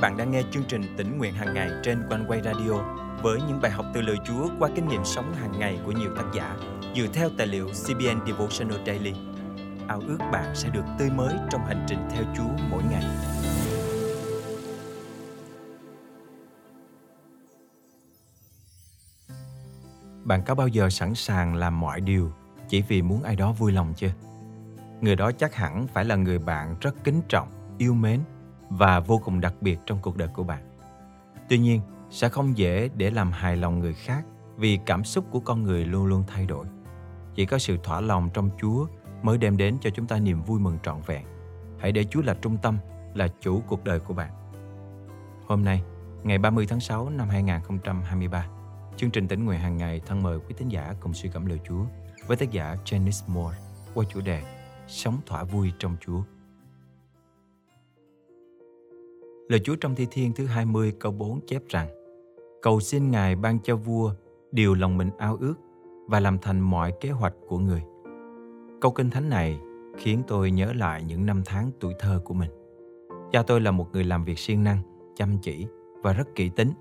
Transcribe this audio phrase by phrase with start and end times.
[0.00, 2.72] bạn đang nghe chương trình tỉnh nguyện hàng ngày trên quanh quay radio
[3.22, 6.10] với những bài học từ lời Chúa qua kinh nghiệm sống hàng ngày của nhiều
[6.16, 6.56] tác giả
[6.96, 9.12] dựa theo tài liệu CBN Devotional Daily.
[9.88, 13.04] Ao ước bạn sẽ được tươi mới trong hành trình theo Chúa mỗi ngày.
[20.24, 22.32] Bạn có bao giờ sẵn sàng làm mọi điều
[22.68, 24.10] chỉ vì muốn ai đó vui lòng chưa?
[25.00, 28.20] Người đó chắc hẳn phải là người bạn rất kính trọng, yêu mến
[28.70, 30.62] và vô cùng đặc biệt trong cuộc đời của bạn.
[31.48, 31.80] Tuy nhiên,
[32.10, 34.24] sẽ không dễ để làm hài lòng người khác
[34.56, 36.66] vì cảm xúc của con người luôn luôn thay đổi.
[37.34, 38.86] Chỉ có sự thỏa lòng trong Chúa
[39.22, 41.24] mới đem đến cho chúng ta niềm vui mừng trọn vẹn.
[41.78, 42.78] Hãy để Chúa là trung tâm,
[43.14, 44.30] là chủ cuộc đời của bạn.
[45.46, 45.82] Hôm nay,
[46.22, 48.46] ngày 30 tháng 6 năm 2023,
[48.96, 51.60] chương trình tỉnh nguyện hàng ngày thân mời quý tín giả cùng suy cảm lời
[51.68, 51.84] Chúa
[52.26, 53.58] với tác giả Janice Moore
[53.94, 54.42] qua chủ đề
[54.86, 56.22] Sống thỏa vui trong Chúa.
[59.48, 61.88] Lời Chúa trong Thi Thiên thứ 20 câu 4 chép rằng
[62.62, 64.12] Cầu xin Ngài ban cho vua
[64.52, 65.54] điều lòng mình ao ước
[66.06, 67.82] và làm thành mọi kế hoạch của người.
[68.80, 69.60] Câu kinh thánh này
[69.96, 72.50] khiến tôi nhớ lại những năm tháng tuổi thơ của mình.
[73.32, 74.78] Cha tôi là một người làm việc siêng năng,
[75.16, 75.66] chăm chỉ
[76.02, 76.72] và rất kỹ tính,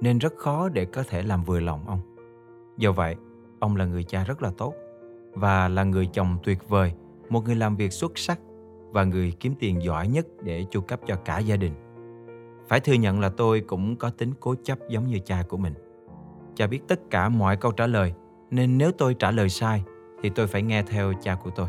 [0.00, 2.00] nên rất khó để có thể làm vừa lòng ông.
[2.76, 3.16] Do vậy,
[3.58, 4.74] ông là người cha rất là tốt
[5.32, 6.92] và là người chồng tuyệt vời,
[7.28, 8.40] một người làm việc xuất sắc
[8.90, 11.72] và người kiếm tiền giỏi nhất để chu cấp cho cả gia đình.
[12.68, 15.74] Phải thừa nhận là tôi cũng có tính cố chấp giống như cha của mình.
[16.54, 18.14] Cha biết tất cả mọi câu trả lời,
[18.50, 19.84] nên nếu tôi trả lời sai
[20.22, 21.68] thì tôi phải nghe theo cha của tôi.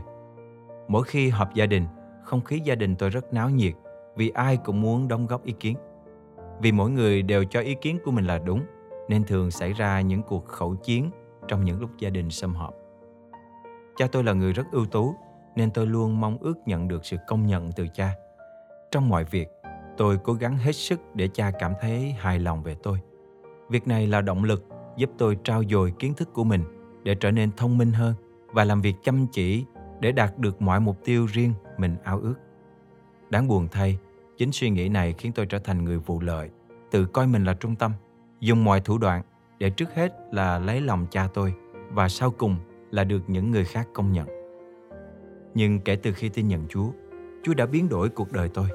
[0.87, 1.85] Mỗi khi họp gia đình,
[2.23, 3.73] không khí gia đình tôi rất náo nhiệt
[4.15, 5.77] vì ai cũng muốn đóng góp ý kiến.
[6.61, 8.61] Vì mỗi người đều cho ý kiến của mình là đúng,
[9.09, 11.09] nên thường xảy ra những cuộc khẩu chiến
[11.47, 12.73] trong những lúc gia đình xâm họp.
[13.95, 15.15] Cha tôi là người rất ưu tú,
[15.55, 18.15] nên tôi luôn mong ước nhận được sự công nhận từ cha.
[18.91, 19.47] Trong mọi việc,
[19.97, 22.99] Tôi cố gắng hết sức để cha cảm thấy hài lòng về tôi.
[23.69, 24.65] Việc này là động lực
[24.97, 26.63] giúp tôi trao dồi kiến thức của mình
[27.03, 28.13] để trở nên thông minh hơn
[28.47, 29.65] và làm việc chăm chỉ
[29.99, 32.35] để đạt được mọi mục tiêu riêng mình ao ước.
[33.29, 33.97] Đáng buồn thay,
[34.37, 36.49] chính suy nghĩ này khiến tôi trở thành người vụ lợi,
[36.91, 37.91] tự coi mình là trung tâm,
[38.39, 39.21] dùng mọi thủ đoạn
[39.57, 41.53] để trước hết là lấy lòng cha tôi
[41.89, 42.57] và sau cùng
[42.91, 44.27] là được những người khác công nhận.
[45.53, 46.87] Nhưng kể từ khi tin nhận Chúa,
[47.43, 48.67] Chúa đã biến đổi cuộc đời tôi.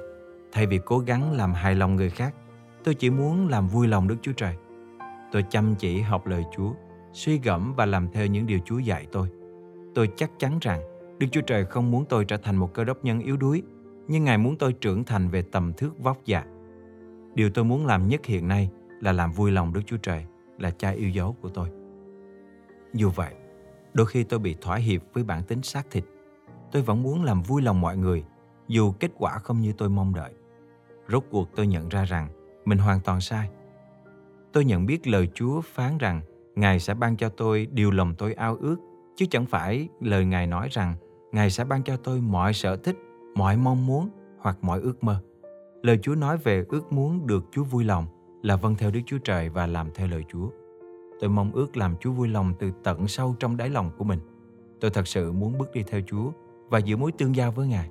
[0.52, 2.34] Thay vì cố gắng làm hài lòng người khác,
[2.84, 4.56] tôi chỉ muốn làm vui lòng Đức Chúa Trời.
[5.32, 6.72] Tôi chăm chỉ học lời Chúa,
[7.12, 9.28] suy gẫm và làm theo những điều Chúa dạy tôi.
[9.94, 10.80] Tôi chắc chắn rằng
[11.18, 13.62] Đức Chúa Trời không muốn tôi trở thành một cơ đốc nhân yếu đuối,
[14.08, 16.44] nhưng Ngài muốn tôi trưởng thành về tầm thước vóc dạ.
[17.34, 20.24] Điều tôi muốn làm nhất hiện nay là làm vui lòng Đức Chúa Trời,
[20.58, 21.68] là cha yêu dấu của tôi.
[22.94, 23.34] Dù vậy,
[23.94, 26.04] đôi khi tôi bị thỏa hiệp với bản tính xác thịt.
[26.72, 28.24] Tôi vẫn muốn làm vui lòng mọi người,
[28.68, 30.32] dù kết quả không như tôi mong đợi.
[31.12, 32.28] Rốt cuộc tôi nhận ra rằng
[32.64, 33.48] mình hoàn toàn sai.
[34.52, 36.20] Tôi nhận biết lời Chúa phán rằng
[36.54, 38.76] Ngài sẽ ban cho tôi điều lòng tôi ao ước,
[39.16, 40.94] chứ chẳng phải lời Ngài nói rằng
[41.32, 42.96] Ngài sẽ ban cho tôi mọi sở thích,
[43.34, 45.20] mọi mong muốn hoặc mọi ước mơ.
[45.82, 48.06] Lời Chúa nói về ước muốn được Chúa vui lòng
[48.42, 50.48] là vâng theo Đức Chúa Trời và làm theo lời Chúa.
[51.20, 54.18] Tôi mong ước làm Chúa vui lòng từ tận sâu trong đáy lòng của mình.
[54.80, 56.30] Tôi thật sự muốn bước đi theo Chúa
[56.68, 57.90] và giữ mối tương giao với Ngài.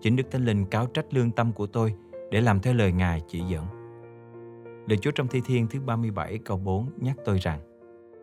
[0.00, 1.94] Chính Đức Thánh Linh cáo trách lương tâm của tôi
[2.34, 3.64] để làm theo lời Ngài chỉ dẫn.
[4.86, 7.60] Lời Chúa trong Thi Thiên thứ 37 câu 4 nhắc tôi rằng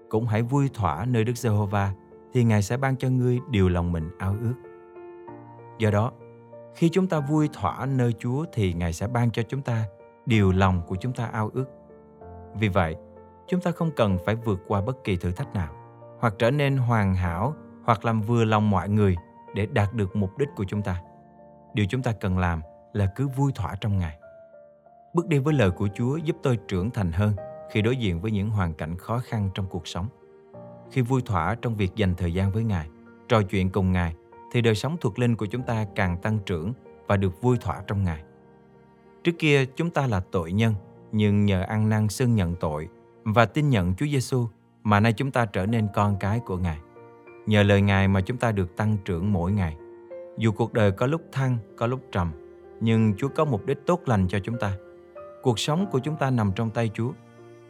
[0.09, 1.93] Cũng hãy vui thỏa nơi Đức Giê-hô-va
[2.33, 4.53] thì Ngài sẽ ban cho ngươi điều lòng mình ao ước.
[5.79, 6.11] Do đó,
[6.75, 9.85] khi chúng ta vui thỏa nơi Chúa thì Ngài sẽ ban cho chúng ta
[10.25, 11.65] điều lòng của chúng ta ao ước.
[12.55, 12.95] Vì vậy,
[13.47, 15.73] chúng ta không cần phải vượt qua bất kỳ thử thách nào,
[16.19, 19.15] hoặc trở nên hoàn hảo, hoặc làm vừa lòng mọi người
[19.55, 21.01] để đạt được mục đích của chúng ta.
[21.73, 22.61] Điều chúng ta cần làm
[22.93, 24.17] là cứ vui thỏa trong Ngài.
[25.13, 27.33] Bước đi với lời của Chúa giúp tôi trưởng thành hơn
[27.71, 30.07] khi đối diện với những hoàn cảnh khó khăn trong cuộc sống.
[30.91, 32.87] Khi vui thỏa trong việc dành thời gian với Ngài,
[33.27, 34.15] trò chuyện cùng Ngài,
[34.51, 36.73] thì đời sống thuộc linh của chúng ta càng tăng trưởng
[37.07, 38.23] và được vui thỏa trong Ngài.
[39.23, 40.73] Trước kia chúng ta là tội nhân,
[41.11, 42.89] nhưng nhờ ăn năn xưng nhận tội
[43.23, 44.47] và tin nhận Chúa Giêsu
[44.83, 46.79] mà nay chúng ta trở nên con cái của Ngài.
[47.45, 49.77] Nhờ lời Ngài mà chúng ta được tăng trưởng mỗi ngày.
[50.37, 52.31] Dù cuộc đời có lúc thăng, có lúc trầm,
[52.81, 54.77] nhưng Chúa có mục đích tốt lành cho chúng ta.
[55.41, 57.11] Cuộc sống của chúng ta nằm trong tay Chúa.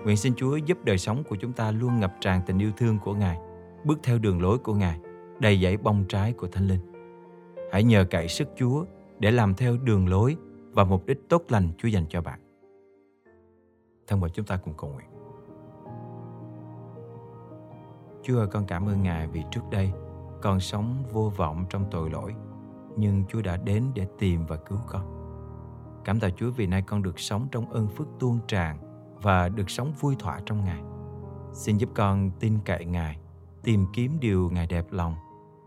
[0.03, 2.99] Nguyện xin Chúa giúp đời sống của chúng ta luôn ngập tràn tình yêu thương
[2.99, 3.37] của Ngài,
[3.85, 4.99] bước theo đường lối của Ngài,
[5.39, 6.79] đầy dẫy bông trái của Thánh Linh.
[7.71, 8.85] Hãy nhờ cậy sức Chúa
[9.19, 10.37] để làm theo đường lối
[10.71, 12.39] và mục đích tốt lành Chúa dành cho bạn.
[14.07, 15.07] Thân mời chúng ta cùng cầu nguyện.
[18.23, 19.91] Chúa ơi, con cảm ơn Ngài vì trước đây
[20.41, 22.33] con sống vô vọng trong tội lỗi
[22.97, 25.21] nhưng Chúa đã đến để tìm và cứu con.
[26.05, 28.77] Cảm tạ Chúa vì nay con được sống trong ơn phước tuôn tràn
[29.21, 30.81] và được sống vui thỏa trong Ngài.
[31.53, 33.19] Xin giúp con tin cậy Ngài,
[33.63, 35.15] tìm kiếm điều Ngài đẹp lòng,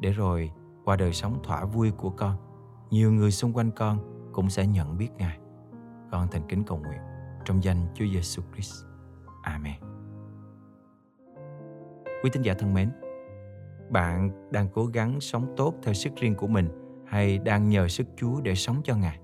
[0.00, 0.50] để rồi
[0.84, 2.36] qua đời sống thỏa vui của con,
[2.90, 3.98] nhiều người xung quanh con
[4.32, 5.38] cũng sẽ nhận biết Ngài.
[6.10, 7.00] Con thành kính cầu nguyện
[7.44, 8.84] trong danh Chúa Giêsu Christ.
[9.42, 9.80] Amen.
[12.22, 12.90] Quý tín giả thân mến,
[13.90, 18.06] bạn đang cố gắng sống tốt theo sức riêng của mình hay đang nhờ sức
[18.16, 19.18] Chúa để sống cho Ngài?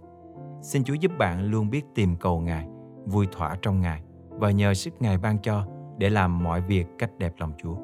[0.62, 2.68] Xin Chúa giúp bạn luôn biết tìm cầu Ngài,
[3.06, 5.66] vui thỏa trong Ngài và nhờ sức Ngài ban cho
[5.98, 7.76] để làm mọi việc cách đẹp lòng Chúa.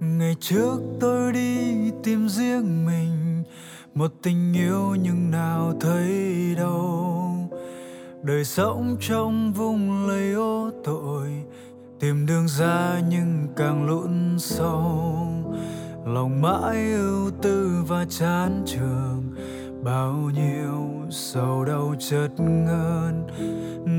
[0.00, 3.42] Ngày trước tôi đi tìm riêng mình
[3.94, 7.30] một tình yêu nhưng nào thấy đâu
[8.22, 11.28] đời sống trong vùng lầy ô tội
[12.00, 15.26] tìm đường ra nhưng càng lún sâu.
[16.06, 19.34] Lòng mãi ưu tư và chán trường,
[19.84, 23.26] bao nhiêu sầu đau chợt ngơn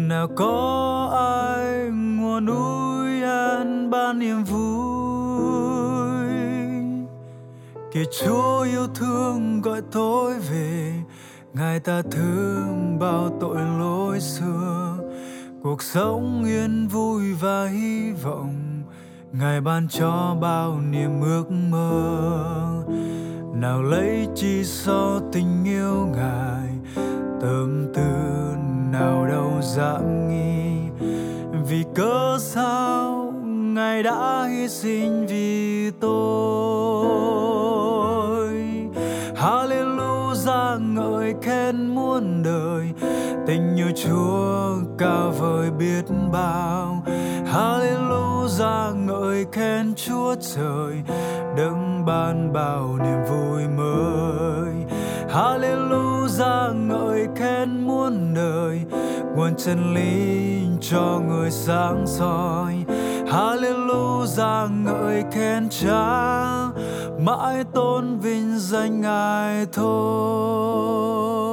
[0.10, 1.10] nào có
[1.56, 4.62] ai mùa núi an ban niềm vui?
[7.94, 10.94] Kìa chúa yêu thương gọi tôi về,
[11.54, 15.01] ngài ta thương bao tội lỗi xưa
[15.64, 18.84] cuộc sống yên vui và hy vọng,
[19.32, 22.84] ngài ban cho bao niềm ước mơ.
[23.56, 26.70] Nào lấy chi so tình yêu ngài,
[27.42, 28.12] tâm tư
[28.92, 30.90] nào đâu dám nghi.
[31.70, 33.34] Vì cớ sao
[33.74, 36.12] ngài đã hy sinh vì tôi?
[39.36, 42.90] Hallelujah, ngợi khen muôn đời
[43.48, 44.71] tình yêu chúa
[45.02, 47.04] cao vời biết bao.
[47.46, 51.04] Hallelujah, ngợi khen chúa trời,
[51.58, 54.74] đấng ban bao niềm vui mới.
[55.30, 58.82] Hallelujah, ngợi khen muôn đời,
[59.36, 62.86] nguồn chân lý cho người sáng soi.
[63.28, 66.38] Hallelujah, ngợi khen cha,
[67.20, 71.51] mãi tôn vinh danh ngài thôi.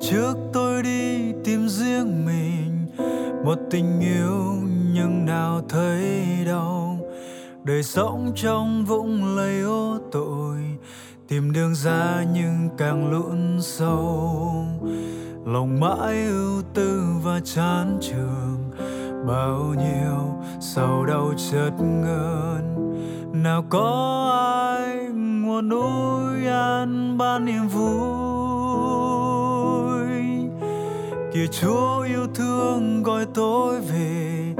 [0.00, 2.86] Trước tôi đi tìm riêng mình.
[3.44, 4.54] Một tình yêu
[4.94, 6.14] nhưng nào thấy
[6.46, 6.98] đau.
[7.64, 10.56] đời sống trong vũng lầy ô tội.
[11.28, 14.64] Tìm đường ra nhưng càng lún sâu.
[15.46, 18.70] Lòng mãi ưu tư và chán trường
[19.26, 22.70] bao nhiêu sầu đau chợt ngơn
[23.32, 24.30] nào có
[24.76, 24.96] ai
[25.42, 28.39] nguồn núi an ban niềm vui?
[31.32, 34.54] Kìa chúa yêu thương gọi tôi về.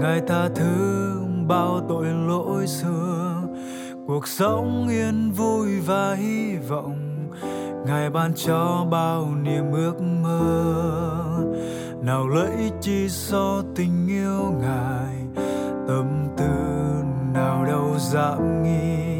[0.00, 1.14] Ngài tha thứ
[1.48, 3.42] bao tội lỗi xưa.
[4.06, 7.28] Cuộc sống yên vui và hy vọng.
[7.86, 10.74] Ngài ban cho bao niềm ước mơ.
[12.02, 15.44] Nào lấy chi so tình yêu ngài.
[15.88, 16.54] Tâm tư
[17.34, 19.14] nào đâu dám nghi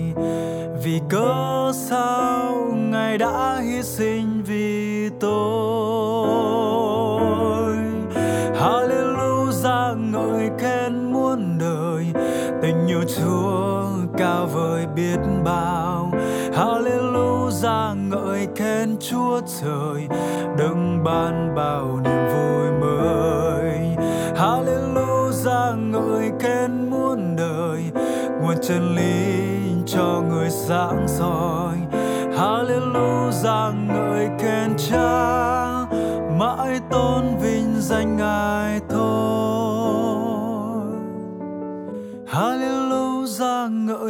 [0.85, 4.34] vì cớ sao ngài đã hy sinh?
[11.13, 12.07] Muôn đời.
[12.63, 13.85] Tình yêu chúa
[14.19, 16.13] cao vời biết bao.
[16.55, 20.09] Hallelujah, ngợi khen chúa trời.
[20.59, 23.97] Đấng ban bao niềm vui mới.
[24.37, 27.91] Hallelujah, ngợi khen muôn đời.
[28.43, 29.45] Nguồn chân lý
[29.87, 31.77] cho người sáng soi.
[32.39, 35.55] Hallelujah, ngợi khen cha.
[36.39, 39.44] Mãi tôn vinh danh ngài thôi.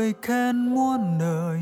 [0.05, 1.61] Người ngợi khen muôn đời.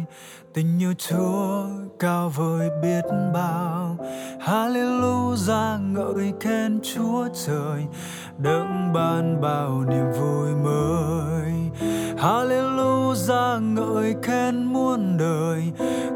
[0.54, 1.64] Tình yêu chúa
[1.98, 3.96] cao vời biết bao.
[4.40, 7.84] Hallelujah, ngợi khen chúa trời.
[8.38, 11.52] Đấng ban bao niềm vui mới.
[12.18, 15.72] Hallelujah, ngợi khen muôn đời.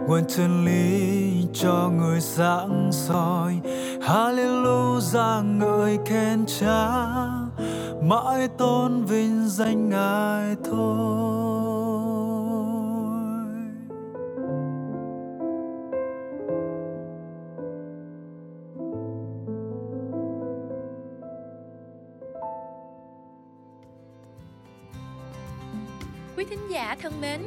[0.08, 3.60] Nguồn chân lý cho người sáng soi.
[4.02, 6.88] Hallelujah, ngợi khen cha.
[8.02, 11.35] Mãi tôn vinh danh ngài thôi.
[26.76, 27.40] Giả thân mến,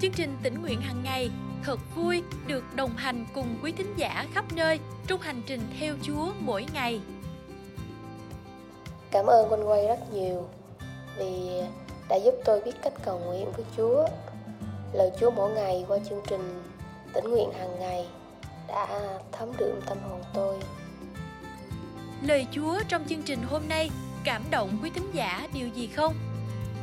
[0.00, 1.30] chương trình tỉnh nguyện hàng ngày
[1.62, 5.94] thật vui được đồng hành cùng quý thính giả khắp nơi trong hành trình theo
[6.02, 7.00] Chúa mỗi ngày.
[9.10, 10.48] Cảm ơn Quanh Quay rất nhiều
[11.18, 11.60] vì
[12.08, 14.06] đã giúp tôi biết cách cầu nguyện với Chúa.
[14.92, 16.62] Lời Chúa mỗi ngày qua chương trình
[17.12, 18.06] tỉnh nguyện hàng ngày
[18.68, 19.00] đã
[19.32, 20.56] thấm đượm tâm hồn tôi.
[22.22, 23.90] Lời Chúa trong chương trình hôm nay
[24.24, 26.14] cảm động quý thính giả điều gì không?